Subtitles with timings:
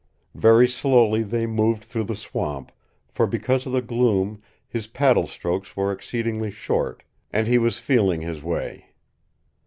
[0.33, 2.71] Very slowly they moved through the swamp,
[3.07, 8.21] for because of the gloom his paddle strokes were exceedingly short, and he was feeling
[8.21, 8.87] his way.